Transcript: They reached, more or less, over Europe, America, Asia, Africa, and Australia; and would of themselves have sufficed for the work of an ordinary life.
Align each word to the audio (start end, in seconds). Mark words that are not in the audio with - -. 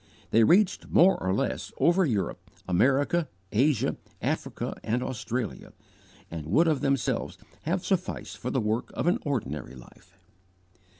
They 0.31 0.43
reached, 0.43 0.87
more 0.89 1.15
or 1.21 1.31
less, 1.31 1.71
over 1.77 2.05
Europe, 2.05 2.49
America, 2.67 3.27
Asia, 3.51 3.97
Africa, 4.19 4.73
and 4.83 5.03
Australia; 5.03 5.73
and 6.31 6.47
would 6.47 6.67
of 6.67 6.81
themselves 6.81 7.37
have 7.65 7.85
sufficed 7.85 8.39
for 8.39 8.49
the 8.49 8.59
work 8.61 8.89
of 8.95 9.05
an 9.05 9.19
ordinary 9.21 9.75
life. 9.75 10.17